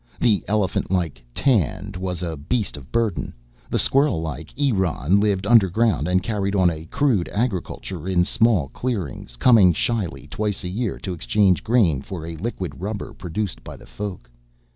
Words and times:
The 0.19 0.43
elephant 0.47 0.89
like 0.89 1.23
Tand 1.35 1.95
was 1.95 2.23
a 2.23 2.35
beast 2.35 2.75
of 2.75 2.91
burden, 2.91 3.35
the 3.69 3.77
squirrel 3.77 4.19
like 4.19 4.51
Eron 4.55 5.21
lived 5.21 5.45
underground 5.45 6.07
and 6.07 6.23
carried 6.23 6.55
on 6.55 6.71
a 6.71 6.85
crude 6.87 7.29
agriculture 7.29 8.07
in 8.09 8.23
small 8.23 8.69
clearings, 8.69 9.35
coming 9.35 9.73
shyly 9.73 10.25
twice 10.25 10.63
a 10.63 10.69
year 10.69 10.97
to 10.97 11.13
exchange 11.13 11.63
grain 11.63 12.01
for 12.01 12.25
a 12.25 12.35
liquid 12.37 12.81
rubber 12.81 13.13
produced 13.13 13.63
by 13.63 13.77
the 13.77 13.85
Folk. 13.85 14.27